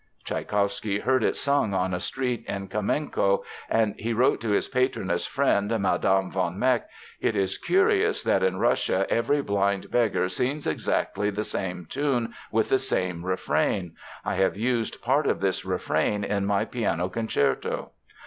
[0.25, 5.27] Tschaikowsky heard it sung on a street in Kamenko and he wrote to his patroness
[5.27, 6.31] friend, Mme.
[6.31, 6.89] von Meck:
[7.19, 12.69] "It is curious that in Russia every blind beggar sings exactly the same tune with
[12.69, 13.93] the same refrain.
[14.25, 17.91] I have used part of this refrain in my piano concerto."